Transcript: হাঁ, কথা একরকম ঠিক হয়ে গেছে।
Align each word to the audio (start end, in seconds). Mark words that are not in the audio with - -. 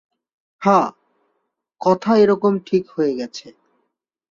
হাঁ, 0.61 0.87
কথা 1.81 2.11
একরকম 2.17 2.53
ঠিক 2.59 2.83
হয়ে 2.89 3.13
গেছে। 3.15 3.47